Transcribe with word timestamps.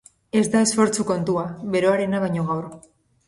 Ez 0.39 0.47
da 0.53 0.61
esfortzu 0.67 1.05
kontua, 1.09 1.45
beroarena 1.77 2.21
baino 2.25 2.47
gaur. 2.51 2.67